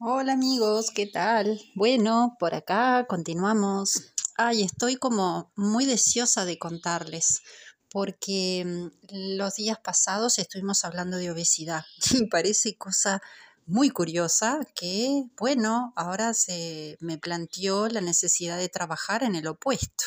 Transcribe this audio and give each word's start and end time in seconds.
Hola 0.00 0.32
amigos, 0.32 0.90
¿qué 0.92 1.06
tal? 1.06 1.60
Bueno, 1.76 2.36
por 2.40 2.54
acá 2.56 3.06
continuamos. 3.08 4.12
Ay, 4.36 4.62
estoy 4.62 4.96
como 4.96 5.52
muy 5.54 5.86
deseosa 5.86 6.44
de 6.44 6.58
contarles, 6.58 7.42
porque 7.90 8.64
mm, 8.66 9.36
los 9.36 9.54
días 9.54 9.78
pasados 9.78 10.40
estuvimos 10.40 10.84
hablando 10.84 11.16
de 11.16 11.30
obesidad 11.30 11.84
y 12.10 12.26
parece 12.26 12.76
cosa 12.76 13.22
muy 13.66 13.88
curiosa 13.88 14.58
que, 14.74 15.26
bueno, 15.38 15.92
ahora 15.94 16.34
se 16.34 16.98
me 17.00 17.16
planteó 17.16 17.88
la 17.88 18.00
necesidad 18.00 18.58
de 18.58 18.68
trabajar 18.68 19.22
en 19.22 19.36
el 19.36 19.46
opuesto. 19.46 20.04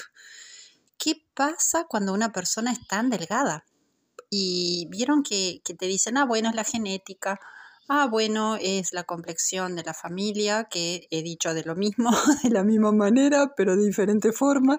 ¿Qué 0.97 1.25
pasa 1.33 1.85
cuando 1.85 2.13
una 2.13 2.33
persona 2.33 2.73
es 2.73 2.85
tan 2.87 3.09
delgada? 3.09 3.65
Y 4.29 4.87
vieron 4.89 5.23
que, 5.23 5.61
que 5.63 5.73
te 5.73 5.85
dicen, 5.85 6.17
ah, 6.17 6.25
bueno, 6.25 6.49
es 6.49 6.55
la 6.55 6.65
genética 6.65 7.39
Ah, 7.89 8.07
bueno, 8.07 8.57
es 8.59 8.91
la 8.91 9.05
complexión 9.05 9.77
de 9.77 9.83
la 9.83 9.93
familia, 9.93 10.65
que 10.65 11.07
he 11.09 11.23
dicho 11.23 11.53
de 11.53 11.63
lo 11.63 11.75
mismo, 11.75 12.11
de 12.43 12.49
la 12.49 12.63
misma 12.63 12.91
manera, 12.91 13.53
pero 13.55 13.77
de 13.77 13.85
diferente 13.85 14.33
forma. 14.33 14.77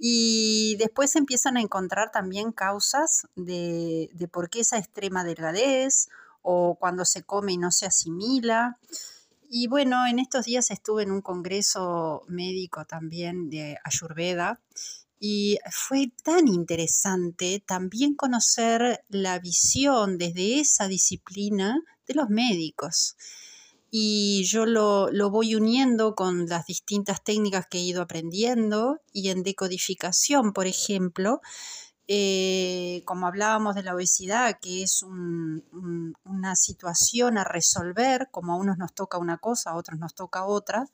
Y 0.00 0.76
después 0.76 1.14
empiezan 1.14 1.56
a 1.56 1.60
encontrar 1.60 2.10
también 2.10 2.50
causas 2.50 3.28
de, 3.36 4.10
de 4.12 4.28
por 4.28 4.50
qué 4.50 4.60
esa 4.60 4.78
extrema 4.78 5.22
delgadez 5.22 6.08
o 6.42 6.76
cuando 6.80 7.04
se 7.04 7.22
come 7.22 7.52
y 7.52 7.58
no 7.58 7.70
se 7.70 7.86
asimila. 7.86 8.78
Y 9.48 9.68
bueno, 9.68 10.04
en 10.06 10.18
estos 10.18 10.46
días 10.46 10.72
estuve 10.72 11.04
en 11.04 11.12
un 11.12 11.22
congreso 11.22 12.24
médico 12.26 12.84
también 12.84 13.50
de 13.50 13.78
Ayurveda 13.84 14.60
y 15.20 15.58
fue 15.70 16.10
tan 16.24 16.48
interesante 16.48 17.62
también 17.64 18.14
conocer 18.14 19.04
la 19.08 19.38
visión 19.38 20.18
desde 20.18 20.60
esa 20.60 20.88
disciplina 20.88 21.82
de 22.06 22.14
los 22.14 22.28
médicos. 22.28 23.16
Y 23.90 24.44
yo 24.44 24.66
lo, 24.66 25.10
voy 25.30 25.54
uniendo 25.54 26.14
con 26.14 26.46
las 26.46 26.66
distintas 26.66 27.22
técnicas 27.22 27.66
que 27.66 27.78
he 27.78 27.82
ido 27.82 28.02
aprendiendo 28.02 29.00
y 29.12 29.30
en 29.30 29.42
decodificación, 29.42 30.52
por 30.52 30.66
ejemplo, 30.66 31.40
eh, 32.08 33.02
como 33.04 33.26
hablábamos 33.26 33.74
de 33.74 33.82
la 33.82 33.94
obesidad, 33.94 34.58
que 34.60 34.82
es 34.82 35.02
una 35.02 36.56
situación 36.56 37.38
a 37.38 37.44
resolver, 37.44 38.28
como 38.30 38.52
a 38.52 38.56
unos 38.56 38.76
nos 38.76 38.92
toca 38.92 39.18
una 39.18 39.38
cosa, 39.38 39.70
a 39.70 39.76
otros 39.76 39.98
nos 39.98 40.14
toca 40.14 40.44
otra, 40.44 40.86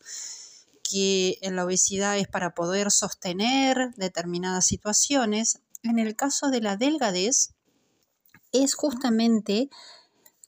que 0.82 1.38
en 1.40 1.56
la 1.56 1.64
obesidad 1.64 2.18
es 2.18 2.28
para 2.28 2.54
poder 2.54 2.90
sostener 2.90 3.94
determinadas 3.96 4.66
situaciones. 4.66 5.60
En 5.82 5.98
el 5.98 6.14
caso 6.14 6.50
de 6.50 6.60
la 6.60 6.76
delgadez, 6.76 7.54
es 8.52 8.74
justamente 8.74 9.70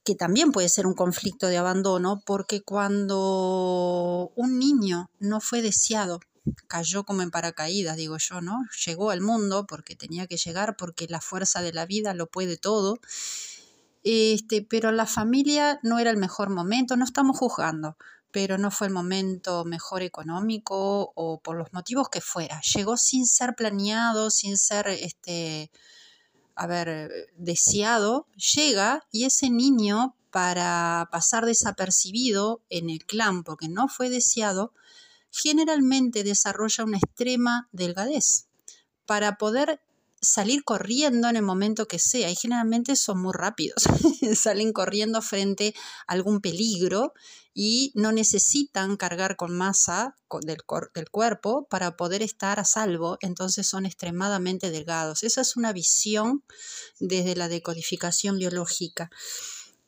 que 0.04 0.14
también 0.14 0.52
puede 0.52 0.68
ser 0.68 0.86
un 0.86 0.94
conflicto 0.94 1.46
de 1.46 1.56
abandono, 1.56 2.22
porque 2.26 2.60
cuando 2.60 4.32
un 4.36 4.58
niño 4.58 5.10
no 5.18 5.40
fue 5.40 5.62
deseado, 5.62 6.20
cayó 6.68 7.04
como 7.04 7.22
en 7.22 7.30
paracaídas, 7.30 7.96
digo 7.96 8.18
yo, 8.18 8.40
¿no? 8.42 8.58
Llegó 8.84 9.10
al 9.10 9.22
mundo 9.22 9.66
porque 9.66 9.96
tenía 9.96 10.26
que 10.26 10.36
llegar, 10.36 10.76
porque 10.76 11.06
la 11.08 11.20
fuerza 11.20 11.62
de 11.62 11.72
la 11.72 11.86
vida 11.86 12.12
lo 12.12 12.26
puede 12.26 12.58
todo. 12.58 12.98
Este, 14.02 14.60
pero 14.60 14.92
la 14.92 15.06
familia 15.06 15.80
no 15.82 15.98
era 15.98 16.10
el 16.10 16.18
mejor 16.18 16.50
momento, 16.50 16.96
no 16.96 17.06
estamos 17.06 17.38
juzgando, 17.38 17.96
pero 18.30 18.58
no 18.58 18.70
fue 18.70 18.88
el 18.88 18.92
momento 18.92 19.64
mejor 19.64 20.02
económico 20.02 21.12
o 21.14 21.40
por 21.40 21.56
los 21.56 21.72
motivos 21.72 22.10
que 22.10 22.20
fuera. 22.20 22.60
Llegó 22.74 22.98
sin 22.98 23.26
ser 23.26 23.54
planeado, 23.54 24.30
sin 24.30 24.58
ser 24.58 24.88
este, 24.88 25.70
haber 26.56 27.10
deseado, 27.36 28.26
llega 28.54 29.06
y 29.10 29.24
ese 29.24 29.50
niño, 29.50 30.16
para 30.34 31.08
pasar 31.12 31.46
desapercibido 31.46 32.60
en 32.68 32.90
el 32.90 33.06
clan 33.06 33.44
porque 33.44 33.68
no 33.68 33.86
fue 33.86 34.10
deseado, 34.10 34.72
generalmente 35.30 36.24
desarrolla 36.24 36.82
una 36.82 36.98
extrema 36.98 37.68
delgadez. 37.70 38.48
Para 39.06 39.38
poder 39.38 39.80
salir 40.24 40.64
corriendo 40.64 41.28
en 41.28 41.36
el 41.36 41.42
momento 41.42 41.86
que 41.86 41.98
sea 41.98 42.30
y 42.30 42.36
generalmente 42.36 42.96
son 42.96 43.20
muy 43.20 43.32
rápidos, 43.32 43.84
salen 44.34 44.72
corriendo 44.72 45.22
frente 45.22 45.74
a 46.06 46.14
algún 46.14 46.40
peligro 46.40 47.12
y 47.52 47.92
no 47.94 48.10
necesitan 48.10 48.96
cargar 48.96 49.36
con 49.36 49.56
masa 49.56 50.16
del, 50.42 50.58
del, 50.94 51.10
cuerpo 51.10 51.68
para 51.70 51.96
poder 51.96 52.22
estar 52.22 52.58
a 52.58 52.64
salvo, 52.64 53.16
entonces 53.20 53.68
son 53.68 53.86
extremadamente 53.86 54.70
delgados. 54.70 55.22
Esa 55.22 55.42
es 55.42 55.56
una 55.56 55.72
visión 55.72 56.42
desde 56.98 57.36
la 57.36 57.48
decodificación 57.48 58.38
biológica. 58.38 59.10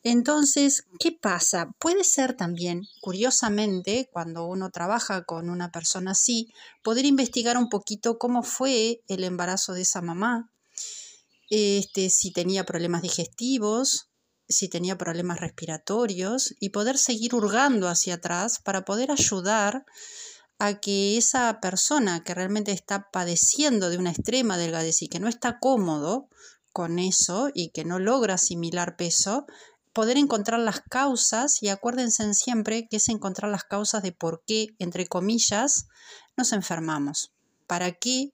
Entonces, 0.09 0.85
¿qué 0.99 1.11
pasa? 1.11 1.73
Puede 1.79 2.05
ser 2.05 2.33
también, 2.33 2.83
curiosamente, 3.01 4.07
cuando 4.13 4.45
uno 4.45 4.69
trabaja 4.69 5.25
con 5.25 5.49
una 5.49 5.69
persona 5.69 6.11
así, 6.11 6.47
poder 6.81 7.05
investigar 7.05 7.57
un 7.57 7.67
poquito 7.67 8.17
cómo 8.17 8.41
fue 8.41 9.01
el 9.09 9.25
embarazo 9.25 9.73
de 9.73 9.81
esa 9.81 10.01
mamá, 10.01 10.49
este, 11.49 12.09
si 12.09 12.31
tenía 12.31 12.65
problemas 12.65 13.01
digestivos, 13.01 14.07
si 14.47 14.69
tenía 14.69 14.97
problemas 14.97 15.41
respiratorios 15.41 16.55
y 16.61 16.69
poder 16.69 16.97
seguir 16.97 17.35
hurgando 17.35 17.89
hacia 17.89 18.13
atrás 18.13 18.61
para 18.63 18.85
poder 18.85 19.11
ayudar 19.11 19.83
a 20.57 20.79
que 20.79 21.17
esa 21.17 21.59
persona 21.59 22.23
que 22.23 22.33
realmente 22.33 22.71
está 22.71 23.09
padeciendo 23.11 23.89
de 23.89 23.97
una 23.97 24.11
extrema 24.11 24.57
delgadez 24.57 25.01
y 25.01 25.09
que 25.09 25.19
no 25.19 25.27
está 25.27 25.59
cómodo 25.59 26.29
con 26.71 26.97
eso 26.97 27.49
y 27.53 27.71
que 27.71 27.83
no 27.83 27.99
logra 27.99 28.35
asimilar 28.35 28.95
peso, 28.95 29.47
poder 29.97 30.17
encontrar 30.17 30.59
las 30.59 30.81
causas, 30.81 31.63
y 31.63 31.69
acuérdense 31.69 32.31
siempre 32.35 32.87
que 32.87 32.97
es 32.97 33.09
encontrar 33.09 33.49
las 33.49 33.63
causas 33.63 34.03
de 34.03 34.11
por 34.11 34.43
qué, 34.45 34.67
entre 34.77 35.07
comillas, 35.07 35.87
nos 36.37 36.53
enfermamos. 36.53 37.31
¿Para 37.65 37.93
qué 37.93 38.31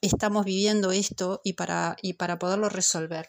estamos 0.00 0.46
viviendo 0.46 0.90
esto 0.90 1.42
y 1.44 1.52
para, 1.52 1.96
y 2.00 2.14
para 2.14 2.38
poderlo 2.38 2.70
resolver? 2.70 3.28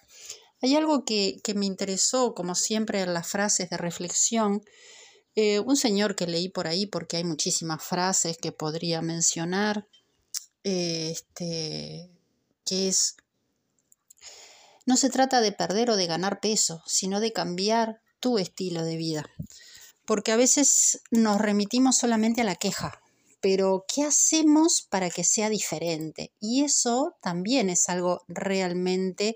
Hay 0.62 0.78
algo 0.78 1.04
que, 1.04 1.42
me 1.54 1.66
interesó, 1.66 2.36
como 2.36 2.56
siempre, 2.56 3.02
en 3.02 3.14
las 3.14 3.28
frases 3.28 3.70
de 3.70 3.76
reflexión. 3.76 4.62
Eh, 5.36 5.60
un 5.60 5.76
señor 5.76 6.16
que 6.16 6.28
leí 6.28 6.48
por 6.48 6.68
ahí, 6.68 6.86
porque 6.86 7.18
hay 7.18 7.26
muchísimas 7.26 7.84
frases 7.84 8.38
que 8.38 8.54
podría 8.54 9.02
mencionar, 9.02 9.90
este, 10.64 12.10
que 12.64 12.88
es 12.88 13.18
no 14.86 14.98
se 14.98 15.10
trata 15.10 15.42
de 15.42 15.52
perder 15.52 15.90
o 15.90 15.96
de 15.96 16.08
ganar 16.08 16.40
peso, 16.40 16.82
sino 16.86 17.20
de 17.20 17.34
cambiar 17.34 18.02
tu 18.20 18.38
estilo 18.38 18.84
de 18.84 18.98
vida. 18.98 19.30
Porque 20.06 20.32
a 20.32 20.38
veces 20.38 21.02
nos 21.12 21.40
remitimos 21.40 21.98
solamente 21.98 22.42
a 22.42 22.46
la 22.46 22.56
queja, 22.56 23.02
pero 23.42 23.86
¿qué 23.94 24.04
hacemos 24.04 24.88
para 24.90 25.10
que 25.10 25.24
sea 25.24 25.50
diferente? 25.50 26.32
Y 26.40 26.64
eso 26.64 27.16
también 27.22 27.70
es 27.70 27.90
algo 27.90 28.24
realmente 28.28 29.36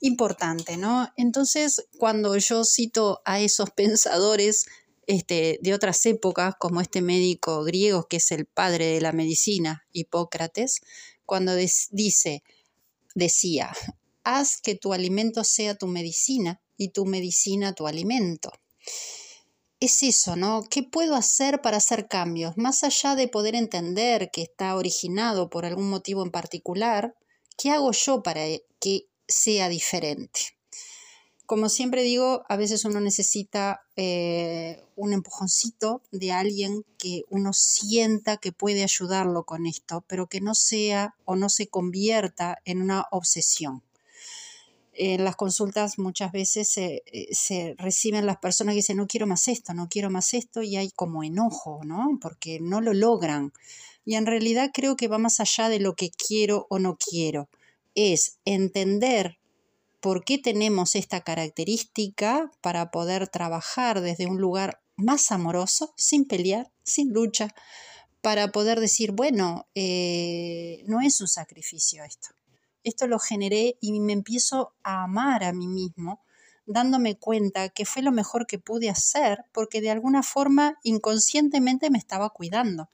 importante, 0.00 0.76
¿no? 0.76 1.08
Entonces, 1.16 1.86
cuando 1.98 2.36
yo 2.36 2.64
cito 2.64 3.22
a 3.24 3.40
esos 3.40 3.70
pensadores 3.76 4.66
este, 5.06 5.58
de 5.62 5.74
otras 5.74 6.04
épocas, 6.06 6.54
como 6.58 6.80
este 6.80 7.02
médico 7.02 7.64
griego 7.64 8.06
que 8.08 8.18
es 8.18 8.30
el 8.30 8.46
padre 8.46 8.86
de 8.86 9.00
la 9.00 9.12
medicina, 9.12 9.86
Hipócrates, 9.92 10.80
cuando 11.24 11.54
dice, 11.54 12.42
decía, 13.14 13.72
haz 14.24 14.60
que 14.60 14.74
tu 14.74 14.92
alimento 14.92 15.44
sea 15.44 15.74
tu 15.74 15.86
medicina 15.86 16.60
y 16.76 16.88
tu 16.88 17.04
medicina 17.06 17.74
tu 17.74 17.86
alimento. 17.86 18.50
Es 19.80 20.02
eso, 20.02 20.36
¿no? 20.36 20.62
¿Qué 20.70 20.84
puedo 20.84 21.16
hacer 21.16 21.60
para 21.60 21.78
hacer 21.78 22.06
cambios? 22.06 22.56
Más 22.56 22.84
allá 22.84 23.16
de 23.16 23.28
poder 23.28 23.54
entender 23.54 24.30
que 24.32 24.42
está 24.42 24.76
originado 24.76 25.50
por 25.50 25.64
algún 25.64 25.90
motivo 25.90 26.22
en 26.22 26.30
particular, 26.30 27.16
¿qué 27.58 27.70
hago 27.70 27.90
yo 27.90 28.22
para 28.22 28.42
que 28.78 29.08
sea 29.26 29.68
diferente? 29.68 30.40
Como 31.46 31.68
siempre 31.68 32.02
digo, 32.02 32.44
a 32.48 32.56
veces 32.56 32.84
uno 32.84 33.00
necesita 33.00 33.82
eh, 33.96 34.82
un 34.94 35.12
empujoncito 35.12 36.00
de 36.12 36.30
alguien 36.30 36.84
que 36.96 37.24
uno 37.28 37.52
sienta 37.52 38.36
que 38.36 38.52
puede 38.52 38.84
ayudarlo 38.84 39.44
con 39.44 39.66
esto, 39.66 40.04
pero 40.06 40.28
que 40.28 40.40
no 40.40 40.54
sea 40.54 41.16
o 41.24 41.34
no 41.34 41.48
se 41.48 41.66
convierta 41.66 42.58
en 42.64 42.80
una 42.80 43.06
obsesión 43.10 43.82
en 44.94 45.24
las 45.24 45.36
consultas 45.36 45.98
muchas 45.98 46.32
veces 46.32 46.76
eh, 46.76 47.02
se, 47.32 47.74
reciben 47.78 48.26
las 48.26 48.38
personas 48.38 48.72
que 48.72 48.78
dicen 48.78 48.98
no 48.98 49.06
quiero 49.06 49.26
más 49.26 49.48
esto, 49.48 49.72
no 49.74 49.88
quiero 49.88 50.10
más 50.10 50.34
esto 50.34 50.62
y 50.62 50.76
hay 50.76 50.90
como 50.90 51.24
enojo, 51.24 51.80
¿no? 51.84 52.18
Porque 52.20 52.60
no 52.60 52.80
lo 52.80 52.92
logran. 52.92 53.52
Y 54.04 54.16
en 54.16 54.26
realidad 54.26 54.70
creo 54.72 54.96
que 54.96 55.08
va 55.08 55.18
más 55.18 55.40
allá 55.40 55.68
de 55.68 55.80
lo 55.80 55.94
que 55.94 56.10
quiero 56.10 56.66
o 56.68 56.78
no 56.78 56.96
quiero. 56.96 57.48
Es 57.94 58.38
entender 58.44 59.38
por 60.00 60.24
qué 60.24 60.38
tenemos 60.38 60.94
esta 60.94 61.20
característica 61.20 62.50
para 62.60 62.90
poder 62.90 63.28
trabajar 63.28 64.00
desde 64.00 64.26
un 64.26 64.38
lugar 64.38 64.80
más 64.96 65.30
amoroso, 65.30 65.94
sin 65.96 66.26
pelear, 66.26 66.70
sin 66.82 67.12
lucha, 67.12 67.54
para 68.20 68.48
poder 68.48 68.80
decir, 68.80 69.12
bueno, 69.12 69.66
eh, 69.74 70.82
no 70.86 71.00
es 71.00 71.20
un 71.20 71.28
sacrificio 71.28 72.04
esto 72.04 72.30
esto 72.84 73.06
lo 73.06 73.18
generé 73.18 73.76
y 73.80 73.98
me 74.00 74.12
empiezo 74.12 74.74
a 74.82 75.04
amar 75.04 75.44
a 75.44 75.52
mí 75.52 75.66
mismo 75.66 76.20
dándome 76.66 77.16
cuenta 77.16 77.68
que 77.68 77.84
fue 77.84 78.02
lo 78.02 78.12
mejor 78.12 78.46
que 78.46 78.58
pude 78.58 78.88
hacer 78.88 79.44
porque 79.52 79.80
de 79.80 79.90
alguna 79.90 80.22
forma 80.22 80.78
inconscientemente 80.82 81.90
me 81.90 81.98
estaba 81.98 82.30
cuidando. 82.30 82.88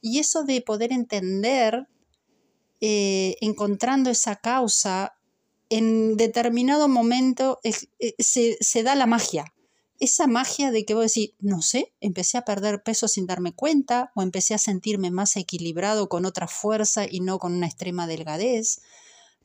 Y 0.00 0.18
eso 0.18 0.44
de 0.44 0.60
poder 0.62 0.92
entender, 0.92 1.88
eh, 2.80 3.36
encontrando 3.40 4.10
esa 4.10 4.36
causa, 4.36 5.14
en 5.70 6.16
determinado 6.16 6.88
momento 6.88 7.60
eh, 7.62 7.74
se, 8.18 8.56
se 8.60 8.82
da 8.82 8.94
la 8.94 9.06
magia, 9.06 9.52
esa 10.00 10.26
magia 10.26 10.70
de 10.70 10.84
que 10.84 10.94
vos 10.94 11.12
decís, 11.12 11.32
no 11.40 11.60
sé, 11.62 11.92
empecé 12.00 12.38
a 12.38 12.44
perder 12.44 12.82
peso 12.82 13.08
sin 13.08 13.26
darme 13.26 13.52
cuenta 13.52 14.12
o 14.14 14.22
empecé 14.22 14.54
a 14.54 14.58
sentirme 14.58 15.10
más 15.10 15.36
equilibrado 15.36 16.08
con 16.08 16.24
otra 16.24 16.46
fuerza 16.46 17.06
y 17.08 17.20
no 17.20 17.38
con 17.38 17.54
una 17.54 17.66
extrema 17.66 18.06
delgadez. 18.06 18.80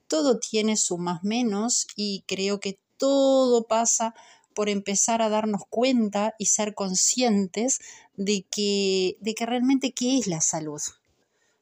Todo 0.07 0.39
tiene 0.39 0.77
su 0.77 0.97
más 0.97 1.23
menos 1.23 1.87
y 1.95 2.23
creo 2.27 2.59
que 2.59 2.79
todo 2.97 3.65
pasa 3.67 4.13
por 4.53 4.69
empezar 4.69 5.21
a 5.21 5.29
darnos 5.29 5.63
cuenta 5.69 6.35
y 6.37 6.45
ser 6.45 6.75
conscientes 6.75 7.79
de 8.15 8.45
que, 8.49 9.17
de 9.19 9.33
que 9.33 9.45
realmente 9.45 9.91
qué 9.91 10.19
es 10.19 10.27
la 10.27 10.41
salud. 10.41 10.81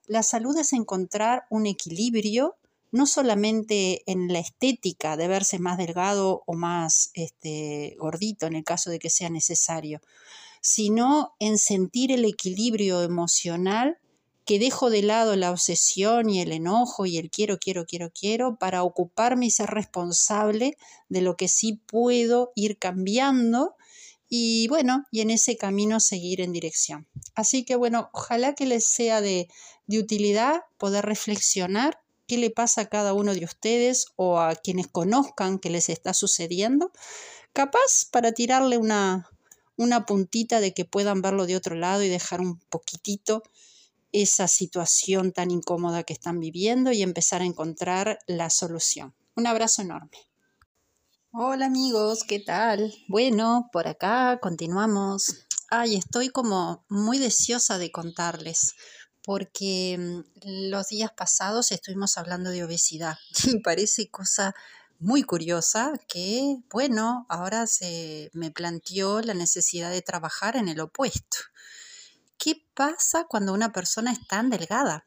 La 0.07 0.23
salud 0.23 0.57
es 0.57 0.73
encontrar 0.73 1.45
un 1.49 1.65
equilibrio 1.65 2.57
no 2.91 3.05
solamente 3.05 4.03
en 4.05 4.31
la 4.31 4.39
estética 4.39 5.17
de 5.17 5.27
verse 5.27 5.59
más 5.59 5.77
delgado 5.77 6.43
o 6.45 6.53
más 6.53 7.11
este, 7.13 7.95
gordito 7.97 8.47
en 8.47 8.55
el 8.55 8.63
caso 8.63 8.89
de 8.89 8.99
que 8.99 9.09
sea 9.09 9.29
necesario, 9.29 10.01
sino 10.61 11.33
en 11.39 11.57
sentir 11.57 12.11
el 12.11 12.25
equilibrio 12.25 13.01
emocional 13.01 13.97
que 14.45 14.59
dejo 14.59 14.89
de 14.89 15.03
lado 15.03 15.35
la 15.35 15.51
obsesión 15.51 16.29
y 16.29 16.41
el 16.41 16.51
enojo 16.51 17.05
y 17.05 17.17
el 17.17 17.29
quiero, 17.29 17.57
quiero, 17.57 17.85
quiero, 17.85 18.11
quiero 18.11 18.57
para 18.57 18.83
ocuparme 18.83 19.45
y 19.45 19.51
ser 19.51 19.69
responsable 19.69 20.77
de 21.09 21.21
lo 21.21 21.37
que 21.37 21.47
sí 21.47 21.79
puedo 21.85 22.51
ir 22.55 22.77
cambiando 22.77 23.75
y 24.27 24.67
bueno, 24.69 25.05
y 25.11 25.21
en 25.21 25.29
ese 25.29 25.57
camino 25.57 25.99
seguir 25.99 26.41
en 26.41 26.53
dirección. 26.53 27.07
Así 27.35 27.63
que 27.65 27.75
bueno, 27.75 28.09
ojalá 28.13 28.55
que 28.55 28.65
les 28.65 28.85
sea 28.85 29.21
de, 29.21 29.49
de 29.87 29.99
utilidad 29.99 30.61
poder 30.77 31.05
reflexionar 31.05 32.00
qué 32.31 32.37
le 32.37 32.49
pasa 32.49 32.79
a 32.79 32.85
cada 32.85 33.13
uno 33.13 33.33
de 33.33 33.43
ustedes 33.43 34.05
o 34.15 34.39
a 34.39 34.55
quienes 34.55 34.87
conozcan 34.87 35.59
que 35.59 35.69
les 35.69 35.89
está 35.89 36.13
sucediendo, 36.13 36.93
capaz 37.51 38.05
para 38.09 38.31
tirarle 38.31 38.77
una, 38.77 39.29
una 39.75 40.05
puntita 40.05 40.61
de 40.61 40.73
que 40.73 40.85
puedan 40.85 41.21
verlo 41.21 41.45
de 41.45 41.57
otro 41.57 41.75
lado 41.75 42.03
y 42.03 42.07
dejar 42.07 42.39
un 42.39 42.57
poquitito 42.69 43.43
esa 44.13 44.47
situación 44.47 45.33
tan 45.33 45.51
incómoda 45.51 46.03
que 46.03 46.13
están 46.13 46.39
viviendo 46.39 46.93
y 46.93 47.01
empezar 47.01 47.41
a 47.41 47.45
encontrar 47.45 48.19
la 48.27 48.49
solución. 48.49 49.13
Un 49.35 49.45
abrazo 49.45 49.81
enorme. 49.81 50.17
Hola 51.33 51.65
amigos, 51.65 52.23
¿qué 52.23 52.39
tal? 52.39 52.93
Bueno, 53.09 53.67
por 53.73 53.89
acá 53.89 54.39
continuamos. 54.41 55.47
Ay, 55.69 55.97
estoy 55.97 56.29
como 56.29 56.85
muy 56.87 57.17
deseosa 57.17 57.77
de 57.77 57.91
contarles 57.91 58.75
porque 59.23 59.97
mm, 59.97 60.69
los 60.69 60.87
días 60.87 61.11
pasados 61.15 61.71
estuvimos 61.71 62.17
hablando 62.17 62.49
de 62.49 62.63
obesidad 62.63 63.17
y 63.45 63.59
parece 63.59 64.09
cosa 64.09 64.53
muy 64.99 65.23
curiosa 65.23 65.93
que, 66.07 66.57
bueno, 66.69 67.25
ahora 67.27 67.65
se 67.65 68.29
me 68.33 68.51
planteó 68.51 69.21
la 69.21 69.33
necesidad 69.33 69.89
de 69.89 70.03
trabajar 70.03 70.55
en 70.55 70.67
el 70.67 70.79
opuesto. 70.79 71.37
¿Qué 72.37 72.63
pasa 72.75 73.25
cuando 73.27 73.53
una 73.53 73.71
persona 73.71 74.11
es 74.11 74.27
tan 74.27 74.51
delgada? 74.51 75.05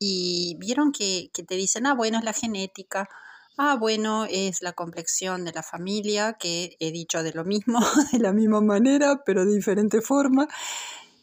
Y 0.00 0.56
vieron 0.58 0.90
que, 0.90 1.30
que 1.32 1.44
te 1.44 1.54
dicen, 1.54 1.86
ah, 1.86 1.94
bueno, 1.94 2.18
es 2.18 2.24
la 2.24 2.32
genética, 2.32 3.08
ah, 3.56 3.76
bueno, 3.78 4.24
es 4.24 4.62
la 4.62 4.72
complexión 4.72 5.44
de 5.44 5.52
la 5.52 5.62
familia, 5.62 6.32
que 6.32 6.76
he 6.80 6.90
dicho 6.90 7.22
de 7.22 7.32
lo 7.32 7.44
mismo, 7.44 7.78
de 8.12 8.18
la 8.18 8.32
misma 8.32 8.60
manera, 8.60 9.22
pero 9.24 9.44
de 9.44 9.54
diferente 9.54 10.00
forma. 10.00 10.48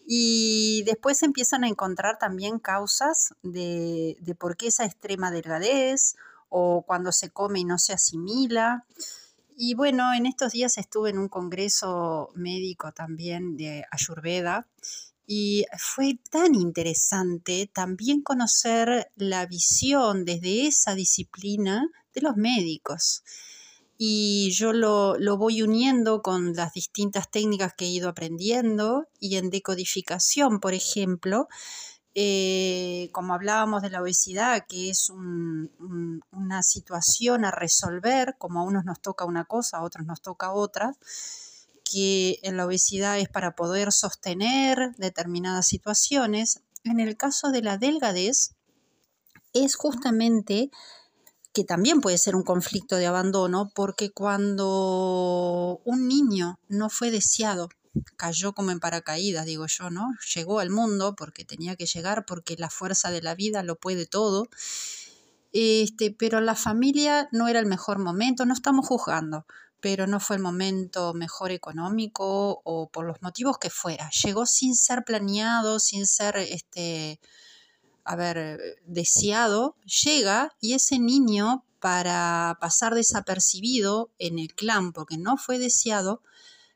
Y 0.10 0.84
después 0.84 1.22
empiezan 1.22 1.66
a 1.66 1.68
encontrar 1.68 2.18
también 2.18 2.60
causas 2.60 3.34
de, 3.44 4.16
de 4.22 4.36
por 4.36 4.56
qué 4.56 4.68
esa 4.68 4.86
extrema 4.86 5.32
delgadez 5.32 6.16
o 6.48 6.84
cuando 6.88 7.12
se 7.12 7.30
come 7.30 7.60
y 7.60 7.66
no 7.66 7.78
se 7.78 7.92
asimila. 7.92 8.86
Y 9.58 9.74
bueno, 9.74 10.14
en 10.14 10.26
estos 10.26 10.54
días 10.54 10.78
estuve 10.78 11.10
en 11.10 11.18
un 11.18 11.28
congreso 11.28 12.30
médico 12.36 12.94
también 12.94 13.58
de 13.58 13.84
Ayurveda 13.92 14.66
y 15.26 15.66
fue 15.78 16.18
tan 16.32 16.56
interesante 16.56 17.70
también 17.72 18.22
conocer 18.22 19.12
la 19.18 19.46
visión 19.46 20.24
desde 20.24 20.68
esa 20.68 20.96
disciplina 20.96 21.90
de 22.14 22.22
los 22.22 22.38
médicos 22.38 23.24
y 23.98 24.52
yo 24.52 24.74
lo, 24.74 25.18
voy 25.38 25.64
uniendo 25.64 26.22
con 26.22 26.54
las 26.54 26.74
distintas 26.74 27.32
técnicas 27.32 27.74
que 27.74 27.86
he 27.86 27.90
ido 27.90 28.10
aprendiendo 28.10 29.08
y 29.20 29.38
en 29.38 29.50
decodificación, 29.50 30.60
por 30.60 30.74
ejemplo, 30.74 31.48
eh, 32.14 33.10
como 33.12 33.34
hablábamos 33.34 33.82
de 33.82 33.90
la 33.90 34.02
obesidad, 34.02 34.66
que 34.68 34.90
es 34.90 35.10
una 35.10 36.64
situación 36.64 37.46
a 37.46 37.52
resolver, 37.52 38.36
como 38.38 38.60
a 38.60 38.64
unos 38.64 38.86
nos 38.86 39.02
toca 39.02 39.26
una 39.26 39.46
cosa, 39.46 39.78
a 39.78 39.84
otros 39.84 40.06
nos 40.06 40.22
toca 40.22 40.52
otra, 40.52 40.94
que 41.84 42.40
en 42.44 42.58
la 42.58 42.66
obesidad 42.66 43.18
es 43.18 43.30
para 43.30 43.56
poder 43.56 43.92
sostener 43.92 44.96
determinadas 44.98 45.68
situaciones. 45.68 46.62
En 46.84 47.00
el 47.00 47.18
caso 47.18 47.50
de 47.50 47.62
la 47.62 47.78
delgadez, 47.78 48.56
es 49.54 49.76
justamente 49.76 50.70
que 51.58 51.64
también 51.64 52.02
puede 52.02 52.20
ser 52.20 52.36
un 52.36 52.44
conflicto 52.44 52.98
de 52.98 53.08
abandono, 53.08 53.72
porque 53.74 54.12
cuando 54.12 55.82
un 55.86 56.08
niño 56.08 56.60
no 56.68 56.88
fue 56.92 57.10
deseado, 57.10 57.70
cayó 58.16 58.54
como 58.54 58.70
en 58.70 58.80
paracaídas, 58.80 59.48
digo 59.48 59.66
yo, 59.66 59.90
¿no? 59.90 60.12
Llegó 60.36 60.60
al 60.60 60.70
mundo 60.70 61.16
porque 61.16 61.46
tenía 61.46 61.76
que 61.76 61.88
llegar, 61.88 62.26
porque 62.28 62.58
la 62.60 62.70
fuerza 62.70 63.10
de 63.10 63.24
la 63.24 63.34
vida 63.34 63.64
lo 63.64 63.76
puede 63.76 64.06
todo. 64.06 64.50
Este, 65.52 66.12
pero 66.12 66.42
la 66.42 66.54
familia 66.54 67.28
no 67.32 67.48
era 67.48 67.58
el 67.58 67.66
mejor 67.66 67.98
momento, 67.98 68.46
no 68.46 68.54
estamos 68.54 68.86
juzgando, 68.86 69.48
pero 69.82 70.06
no 70.06 70.20
fue 70.20 70.36
el 70.36 70.44
momento 70.44 71.16
mejor 71.16 71.50
económico 71.50 72.62
o 72.66 72.88
por 72.92 73.08
los 73.08 73.20
motivos 73.24 73.58
que 73.58 73.72
fuera. 73.72 74.12
Llegó 74.24 74.46
sin 74.46 74.76
ser 74.76 75.04
planeado, 75.04 75.80
sin 75.80 76.06
ser 76.06 76.38
este, 76.38 77.20
haber 78.08 78.80
deseado, 78.86 79.76
llega 80.04 80.56
y 80.62 80.74
ese 80.74 80.98
niño, 80.98 81.64
para 81.80 82.58
pasar 82.60 82.96
desapercibido 82.96 84.12
en 84.18 84.40
el 84.40 84.56
clan 84.56 84.94
porque 84.94 85.18
no 85.18 85.38
fue 85.38 85.60
deseado, 85.60 86.22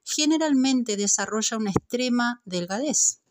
generalmente 0.03 0.97
desarrolla 0.97 1.57
una 1.57 1.71
extrema 1.71 2.41
delgadez. 2.45 3.21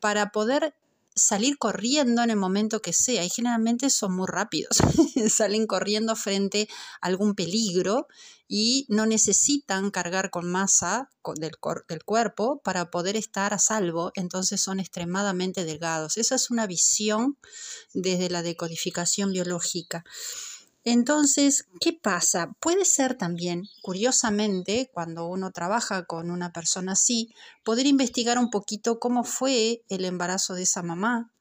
Para 0.00 0.32
poder 0.32 0.74
salir 1.14 1.58
corriendo 1.58 2.22
en 2.22 2.30
el 2.30 2.36
momento 2.36 2.80
que 2.80 2.92
sea 2.92 3.24
y 3.24 3.30
generalmente 3.30 3.90
son 3.90 4.14
muy 4.14 4.26
rápidos, 4.26 4.78
salen 5.28 5.66
corriendo 5.66 6.16
frente 6.16 6.68
a 7.00 7.06
algún 7.06 7.34
peligro 7.34 8.06
y 8.48 8.86
no 8.88 9.06
necesitan 9.06 9.90
cargar 9.90 10.30
con 10.30 10.50
masa 10.50 11.10
del, 11.36 11.52
del, 11.88 12.04
cuerpo 12.04 12.60
para 12.62 12.90
poder 12.90 13.16
estar 13.16 13.54
a 13.54 13.58
salvo, 13.58 14.12
entonces 14.14 14.60
son 14.60 14.80
extremadamente 14.80 15.64
delgados. 15.64 16.18
Esa 16.18 16.34
es 16.34 16.50
una 16.50 16.66
visión 16.66 17.38
desde 17.94 18.28
la 18.28 18.42
decodificación 18.42 19.32
biológica. 19.32 20.04
Entonces, 20.84 21.66
¿qué 21.80 21.92
pasa? 21.92 22.56
Puede 22.60 22.84
ser 22.84 23.16
también, 23.16 23.68
curiosamente, 23.82 24.90
cuando 24.92 25.26
uno 25.26 25.52
trabaja 25.52 26.04
con 26.06 26.30
una 26.30 26.52
persona 26.52 26.92
así, 26.92 27.32
poder 27.64 27.86
investigar 27.86 28.38
un 28.38 28.50
poquito 28.50 28.98
cómo 28.98 29.22
fue 29.22 29.84
el 29.88 30.04
embarazo 30.04 30.54
de 30.54 30.62
esa 30.62 30.82
mamá, 30.82 31.32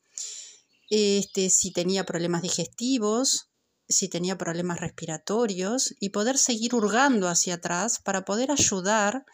este, 0.91 1.49
si 1.49 1.71
tenía 1.71 2.05
problemas 2.05 2.43
digestivos, 2.43 3.49
si 3.87 4.09
tenía 4.09 4.37
problemas 4.37 4.79
respiratorios 4.79 5.95
y 5.99 6.09
poder 6.09 6.37
seguir 6.37 6.75
hurgando 6.75 7.27
hacia 7.27 7.55
atrás 7.55 7.99
para 8.03 8.23
poder 8.25 8.51
ayudar 8.51 9.25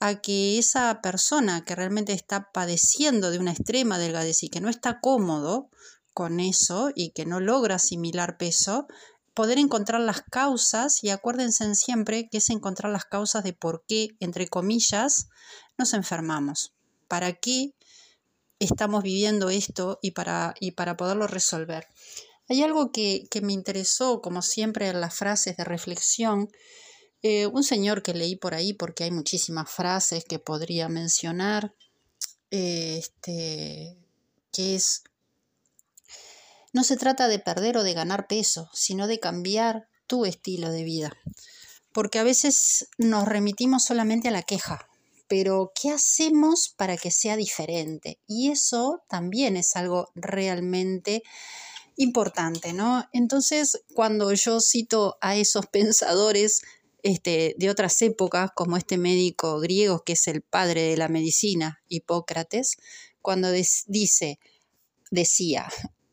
a 0.00 0.20
que 0.20 0.58
esa 0.58 1.00
persona 1.00 1.64
que 1.64 1.74
realmente 1.74 2.12
está 2.12 2.50
padeciendo 2.52 3.30
de 3.30 3.38
una 3.38 3.52
extrema 3.52 3.98
delgadez 3.98 4.42
y 4.42 4.50
que 4.50 4.60
no 4.60 4.68
está 4.68 5.00
cómodo 5.00 5.68
con 6.12 6.40
eso 6.40 6.90
y 6.94 7.10
que 7.12 7.24
no 7.24 7.40
logra 7.40 7.76
asimilar 7.76 8.36
peso, 8.36 8.86
poder 9.34 9.58
encontrar 9.58 10.00
las 10.00 10.22
causas 10.22 11.02
y 11.02 11.10
acuérdense 11.10 11.74
siempre 11.74 12.28
que 12.30 12.38
es 12.38 12.50
encontrar 12.50 12.92
las 12.92 13.04
causas 13.04 13.44
de 13.44 13.52
por 13.52 13.84
qué, 13.86 14.08
entre 14.20 14.48
comillas, 14.48 15.28
nos 15.78 15.94
enfermamos, 15.94 16.72
para 17.08 17.32
qué 17.32 17.74
estamos 18.58 19.02
viviendo 19.02 19.50
esto 19.50 19.98
y 20.02 20.12
para, 20.12 20.54
y 20.60 20.72
para 20.72 20.96
poderlo 20.96 21.26
resolver. 21.26 21.86
Hay 22.48 22.62
algo 22.62 22.92
que, 22.92 23.26
me 23.42 23.52
interesó, 23.52 24.20
como 24.20 24.42
siempre 24.42 24.88
en 24.88 25.00
las 25.00 25.14
frases 25.14 25.56
de 25.56 25.64
reflexión, 25.64 26.50
eh, 27.22 27.46
un 27.46 27.62
señor 27.62 28.02
que 28.02 28.14
leí 28.14 28.36
por 28.36 28.54
ahí, 28.54 28.72
porque 28.74 29.04
hay 29.04 29.10
muchísimas 29.10 29.70
frases 29.70 30.24
que 30.24 30.38
podría 30.38 30.88
mencionar, 30.88 31.74
este, 32.50 33.96
que 34.52 34.74
es 34.74 35.04
no 36.72 36.84
se 36.84 36.96
trata 36.96 37.28
de 37.28 37.38
perder 37.38 37.76
o 37.76 37.82
de 37.82 37.94
ganar 37.94 38.26
peso, 38.26 38.70
sino 38.72 39.06
de 39.06 39.20
cambiar 39.20 39.88
tu 40.06 40.24
estilo 40.24 40.70
de 40.70 40.84
vida. 40.84 41.12
porque 41.94 42.18
a 42.18 42.24
veces 42.24 42.88
nos 42.96 43.26
remitimos 43.28 43.84
solamente 43.84 44.28
a 44.28 44.30
la 44.30 44.42
queja, 44.42 44.88
pero 45.28 45.72
¿qué 45.74 45.90
hacemos 45.90 46.72
para 46.76 46.96
que 46.96 47.10
sea 47.10 47.36
diferente? 47.36 48.18
Y 48.26 48.50
eso 48.50 49.02
también 49.08 49.56
es 49.58 49.76
algo 49.76 50.10
realmente 50.14 51.22
importante, 51.96 52.72
¿no? 52.72 53.08
Entonces, 53.12 53.82
cuando 53.94 54.32
yo 54.32 54.60
cito 54.60 55.16
a 55.20 55.36
esos 55.36 55.66
pensadores 55.72 56.62
este, 57.02 57.54
de 57.58 57.70
otras 57.70 58.00
épocas, 58.02 58.50
como 58.54 58.76
este 58.76 58.96
médico 58.96 59.58
griego 59.60 60.02
que 60.04 60.12
es 60.12 60.28
el 60.28 60.42
padre 60.42 60.82
de 60.82 60.96
la 60.96 61.08
medicina, 61.08 61.82
Hipócrates, 61.88 62.76
cuando 63.20 63.50
dice, 63.50 64.38
decía, 65.10 65.68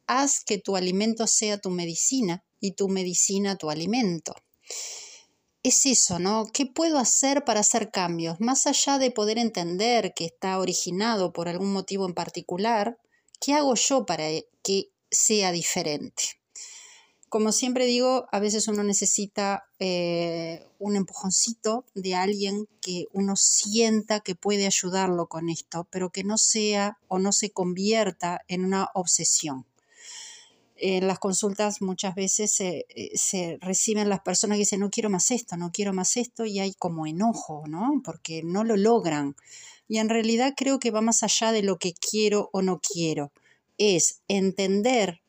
haz 0.09 0.43
que 0.43 0.57
tu 0.57 0.75
alimento 0.75 1.27
sea 1.27 1.59
tu 1.59 1.69
medicina 1.69 2.43
y 2.59 2.71
tu 2.71 2.89
medicina 2.89 3.57
tu 3.57 3.69
alimento. 3.69 4.33
Es 5.61 5.85
eso, 5.85 6.17
¿no? 6.17 6.47
¿Qué 6.51 6.65
puedo 6.65 6.97
hacer 6.97 7.45
para 7.45 7.59
hacer 7.59 7.91
cambios? 7.91 8.39
Más 8.39 8.65
allá 8.65 8.97
de 8.97 9.11
poder 9.11 9.37
entender 9.37 10.13
que 10.15 10.25
está 10.25 10.57
originado 10.57 11.31
por 11.31 11.47
algún 11.47 11.71
motivo 11.71 12.07
en 12.07 12.15
particular, 12.15 12.97
¿qué 13.39 13.53
hago 13.53 13.75
yo 13.75 14.05
para 14.05 14.25
que 14.63 14.89
sea 15.11 15.51
diferente? 15.51 16.23
Como 17.27 17.51
siempre 17.51 17.85
digo, 17.85 18.25
a 18.31 18.39
veces 18.39 18.67
uno 18.67 18.83
necesita 18.83 19.65
eh, 19.77 20.65
un 20.79 20.95
empujoncito 20.95 21.85
de 21.93 22.15
alguien 22.15 22.65
que 22.81 23.05
uno 23.13 23.35
sienta 23.35 24.21
que 24.21 24.33
puede 24.33 24.65
ayudarlo 24.65 25.27
con 25.27 25.49
esto, 25.49 25.87
pero 25.91 26.09
que 26.09 26.23
no 26.23 26.39
sea 26.39 26.97
o 27.07 27.19
no 27.19 27.31
se 27.31 27.51
convierta 27.51 28.41
en 28.47 28.65
una 28.65 28.87
obsesión 28.95 29.68
en 30.81 31.07
las 31.07 31.19
consultas 31.19 31.81
muchas 31.81 32.15
veces 32.15 32.51
se, 32.51 32.85
eh, 32.89 33.11
se, 33.15 33.57
reciben 33.61 34.09
las 34.09 34.21
personas 34.21 34.55
que 34.55 34.61
dicen 34.61 34.79
no 34.79 34.89
quiero 34.89 35.09
más 35.09 35.31
esto, 35.31 35.57
no 35.57 35.71
quiero 35.71 35.93
más 35.93 36.17
esto 36.17 36.45
y 36.45 36.59
hay 36.59 36.73
como 36.73 37.05
enojo, 37.05 37.63
¿no? 37.67 38.01
Porque 38.03 38.41
no 38.43 38.63
lo 38.63 38.77
logran. 38.77 39.35
Y 39.87 39.97
en 39.97 40.09
realidad 40.09 40.53
creo 40.55 40.79
que 40.79 40.91
va 40.91 41.01
más 41.01 41.23
allá 41.23 41.51
de 41.51 41.63
lo 41.63 41.77
que 41.77 41.93
quiero 41.93 42.49
o 42.53 42.61
no 42.61 42.79
quiero. 42.79 43.31
Es 43.77 44.21
entender 44.27 45.21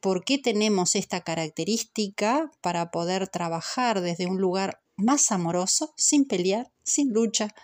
por 0.00 0.24
qué 0.24 0.38
tenemos 0.38 0.94
esta 0.94 1.22
característica 1.22 2.50
para 2.60 2.90
poder 2.90 3.28
trabajar 3.28 4.00
desde 4.00 4.26
un 4.26 4.40
lugar 4.40 4.80
más 4.96 5.32
amoroso, 5.32 5.92
sin 5.96 6.26
pelear, 6.26 6.70
sin 6.84 7.12
lucha, 7.12 7.54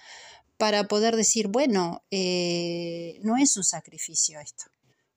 para 0.58 0.88
poder 0.88 1.16
decir, 1.16 1.48
bueno, 1.48 2.02
eh, 2.10 3.18
no 3.22 3.36
es 3.36 3.56
un 3.56 3.64
sacrificio 3.64 4.40
esto 4.40 4.64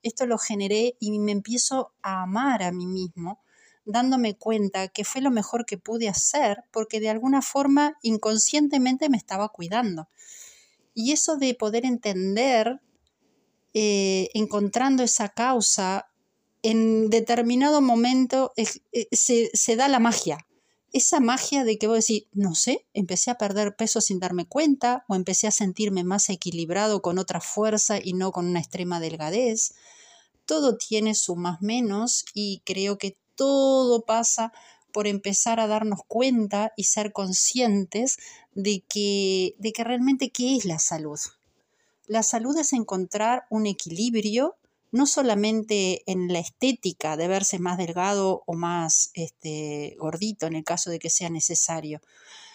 esto 0.05 0.27
lo 0.27 0.37
generé 0.37 0.95
y 0.99 1.17
me 1.19 1.31
empiezo 1.31 1.93
a 2.03 2.21
amar 2.21 2.61
a 2.61 2.71
mí 2.71 2.85
mismo, 2.85 3.41
dándome 3.85 4.37
cuenta 4.37 4.87
que 4.87 5.03
fue 5.03 5.19
lo 5.19 5.31
mejor 5.31 5.65
que 5.65 5.79
pude 5.79 6.07
hacer 6.07 6.63
porque 6.71 6.99
de 6.99 7.09
alguna 7.09 7.41
forma 7.41 7.97
inconscientemente 8.03 9.09
me 9.09 9.17
estaba 9.17 9.49
cuidando. 9.49 10.07
Y 10.93 11.11
eso 11.11 11.37
de 11.37 11.55
poder 11.55 11.85
entender, 11.85 12.81
eh, 13.73 14.29
encontrando 14.35 15.03
esa 15.03 15.29
causa, 15.29 16.07
en 16.61 17.09
determinado 17.09 17.81
momento 17.81 18.53
eh, 18.57 18.67
se, 19.11 19.49
se, 19.53 19.75
da 19.75 19.87
la 19.87 19.99
magia. 19.99 20.37
Esa 20.95 21.19
magia 21.19 21.63
de 21.65 21.77
que 21.77 21.87
voy 21.87 21.95
a 21.95 21.97
decir, 21.97 22.27
no 22.31 22.55
sé, 22.55 22.85
empecé 22.93 23.29
a 23.29 23.37
perder 23.37 23.75
peso 23.75 23.99
sin 23.99 24.19
darme 24.19 24.45
cuenta 24.45 25.03
o 25.09 25.15
empecé 25.15 25.47
a 25.47 25.51
sentirme 25.51 26.03
más 26.03 26.29
equilibrado 26.29 27.01
con 27.01 27.19
otra 27.19 27.41
fuerza 27.41 27.99
y 28.01 28.13
no 28.13 28.31
con 28.31 28.45
una 28.47 28.59
extrema 28.59 28.99
delgadez 28.99 29.73
todo 30.45 30.77
tiene 30.77 31.15
su 31.15 31.35
más 31.35 31.61
menos 31.61 32.25
y 32.33 32.61
creo 32.65 32.97
que 32.97 33.17
todo 33.35 34.05
pasa 34.05 34.53
por 34.91 35.07
empezar 35.07 35.59
a 35.59 35.67
darnos 35.67 35.99
cuenta 36.07 36.71
y 36.77 36.85
ser 36.85 37.11
conscientes 37.11 38.17
de 38.53 38.83
que, 38.87 39.55
de 39.57 39.73
que 39.73 39.83
realmente 39.83 40.29
qué 40.29 40.55
es 40.55 40.65
la 40.65 40.79
salud. 40.79 41.19
La 42.07 42.23
salud 42.23 42.57
es 42.57 42.71
encontrar 42.71 43.45
un 43.49 43.65
equilibrio 43.65 44.55
no 44.95 45.05
solamente 45.05 46.09
en 46.09 46.31
la 46.31 46.39
estética 46.39 47.17
de 47.17 47.27
verse 47.27 47.59
más 47.59 47.77
delgado 47.77 48.43
o 48.45 48.53
más 48.53 49.11
este, 49.13 49.97
gordito 49.99 50.47
en 50.47 50.55
el 50.55 50.63
caso 50.63 50.89
de 50.89 50.99
que 50.99 51.09
sea 51.09 51.29
necesario, 51.29 51.99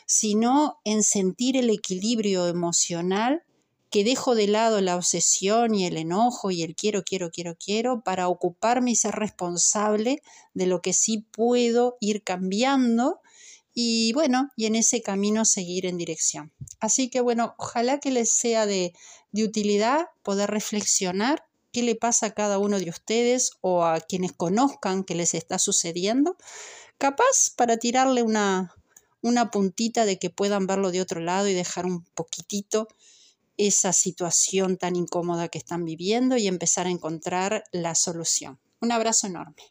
sino 0.07 0.81
en 0.85 1.03
sentir 1.03 1.59
el 1.59 1.69
equilibrio 1.69 2.49
emocional 2.49 3.43
que 3.91 4.05
dejo 4.05 4.35
de 4.35 4.47
lado 4.47 4.81
la 4.81 4.97
obsesión 4.97 5.75
y 5.75 5.85
el 5.85 5.99
enojo 5.99 6.51
y 6.51 6.63
el 6.63 6.75
quiero, 6.75 7.05
quiero, 7.05 7.31
quiero, 7.31 7.57
quiero 7.57 8.01
para 8.01 8.29
ocuparme 8.29 8.93
y 8.93 8.97
ser 8.97 9.17
responsable 9.17 10.23
de 10.55 10.67
lo 10.67 10.81
que 10.81 10.95
sí 10.95 11.27
puedo 11.33 11.99
ir 12.01 12.23
cambiando 12.23 13.21
y 13.75 14.15
bueno, 14.15 14.51
y 14.57 14.65
en 14.65 14.77
ese 14.77 15.03
camino 15.03 15.45
seguir 15.45 15.85
en 15.85 15.99
dirección. 15.99 16.53
Así 16.81 17.11
que 17.11 17.21
bueno, 17.21 17.55
ojalá 17.59 18.01
que 18.01 18.11
les 18.11 18.33
sea 18.33 18.65
de, 18.65 18.95
de 19.31 19.45
utilidad 19.45 20.07
poder 20.23 20.51
reflexionar 20.51 21.50
qué 21.73 21.83
le 21.83 21.95
pasa 21.95 22.27
a 22.27 22.35
cada 22.35 22.59
uno 22.59 22.79
de 22.79 22.91
ustedes 22.91 23.51
o 23.61 23.85
a 23.85 24.01
quienes 24.01 24.33
conozcan 24.33 25.05
que 25.05 25.15
les 25.15 25.35
está 25.35 25.59
sucediendo, 25.59 26.37
capaz 26.99 27.51
para 27.57 27.77
tirarle 27.77 28.23
una, 28.23 28.75
una 29.23 29.51
puntita 29.51 30.05
de 30.05 30.19
que 30.19 30.31
puedan 30.31 30.67
verlo 30.67 30.91
de 30.91 31.01
otro 31.01 31.21
lado 31.21 31.49
y 31.49 31.55
dejar 31.55 31.87
un 31.87 32.05
poquitito 32.15 32.89
esa 33.57 33.93
situación 33.93 34.79
tan 34.79 34.97
incómoda 34.97 35.49
que 35.49 35.59
están 35.59 35.85
viviendo 35.85 36.37
y 36.37 36.47
empezar 36.47 36.87
a 36.87 36.91
encontrar 36.91 37.65
la 37.73 37.95
solución. 37.95 38.59
Un 38.81 38.93
abrazo 38.93 39.27
enorme. 39.27 39.63